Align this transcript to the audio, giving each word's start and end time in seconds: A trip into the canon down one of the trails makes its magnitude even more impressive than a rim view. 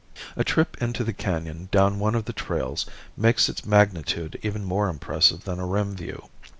A 0.35 0.43
trip 0.43 0.81
into 0.81 1.03
the 1.03 1.13
canon 1.13 1.69
down 1.71 1.99
one 1.99 2.15
of 2.15 2.25
the 2.25 2.33
trails 2.33 2.87
makes 3.15 3.47
its 3.49 3.67
magnitude 3.67 4.35
even 4.41 4.65
more 4.65 4.89
impressive 4.89 5.43
than 5.43 5.59
a 5.59 5.67
rim 5.67 5.95
view. 5.95 6.29